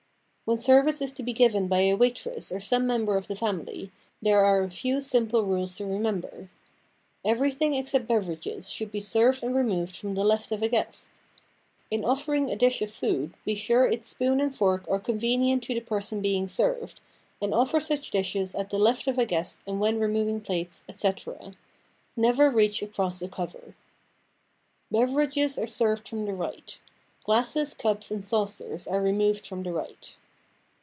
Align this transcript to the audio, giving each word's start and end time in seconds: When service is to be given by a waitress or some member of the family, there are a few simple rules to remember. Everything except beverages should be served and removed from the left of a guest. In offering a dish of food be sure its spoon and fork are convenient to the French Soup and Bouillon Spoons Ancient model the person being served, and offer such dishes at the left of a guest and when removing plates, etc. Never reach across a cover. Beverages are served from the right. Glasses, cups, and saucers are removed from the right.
When 0.43 0.57
service 0.57 0.99
is 0.99 1.13
to 1.13 1.23
be 1.23 1.31
given 1.31 1.69
by 1.69 1.83
a 1.83 1.93
waitress 1.93 2.51
or 2.51 2.59
some 2.59 2.85
member 2.85 3.15
of 3.15 3.27
the 3.29 3.37
family, 3.37 3.89
there 4.21 4.43
are 4.43 4.63
a 4.63 4.69
few 4.69 4.99
simple 4.99 5.43
rules 5.43 5.77
to 5.77 5.85
remember. 5.85 6.49
Everything 7.23 7.73
except 7.73 8.05
beverages 8.05 8.69
should 8.69 8.91
be 8.91 8.99
served 8.99 9.43
and 9.43 9.55
removed 9.55 9.95
from 9.95 10.13
the 10.13 10.25
left 10.25 10.51
of 10.51 10.61
a 10.61 10.67
guest. 10.67 11.09
In 11.89 12.03
offering 12.03 12.49
a 12.51 12.57
dish 12.57 12.81
of 12.81 12.91
food 12.91 13.33
be 13.45 13.55
sure 13.55 13.85
its 13.85 14.09
spoon 14.09 14.41
and 14.41 14.53
fork 14.53 14.83
are 14.89 14.99
convenient 14.99 15.63
to 15.63 15.73
the 15.73 15.79
French 15.79 16.03
Soup 16.03 16.17
and 16.17 16.23
Bouillon 16.23 16.47
Spoons 16.49 16.59
Ancient 16.59 16.79
model 16.81 16.89
the 16.91 16.91
person 16.91 16.99
being 16.99 17.53
served, 17.53 17.53
and 17.53 17.53
offer 17.53 17.79
such 17.95 18.11
dishes 18.11 18.53
at 18.53 18.69
the 18.69 18.79
left 18.79 19.07
of 19.07 19.17
a 19.17 19.25
guest 19.25 19.61
and 19.65 19.79
when 19.79 19.99
removing 20.01 20.41
plates, 20.41 20.83
etc. 20.89 21.53
Never 22.17 22.49
reach 22.49 22.83
across 22.83 23.21
a 23.21 23.29
cover. 23.29 23.73
Beverages 24.91 25.57
are 25.57 25.65
served 25.65 26.09
from 26.09 26.25
the 26.25 26.33
right. 26.33 26.77
Glasses, 27.23 27.73
cups, 27.73 28.11
and 28.11 28.21
saucers 28.21 28.85
are 28.85 29.01
removed 29.01 29.47
from 29.47 29.63
the 29.63 29.71
right. 29.71 30.13